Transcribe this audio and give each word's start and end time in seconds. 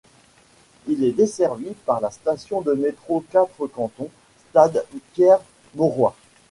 Il 0.87 1.03
est 1.03 1.11
desservi 1.11 1.73
par 1.85 2.01
la 2.01 2.09
station 2.09 2.61
de 2.61 2.73
métro 2.73 3.23
Quatre 3.31 3.67
Cantons- 3.67 4.09
Stade 4.49 4.83
Pierre-Mauroy. 5.13 6.15